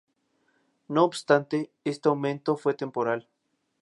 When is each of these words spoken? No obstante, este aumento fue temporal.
No 0.87 1.03
obstante, 1.03 1.71
este 1.83 2.09
aumento 2.09 2.57
fue 2.57 2.73
temporal. 2.73 3.29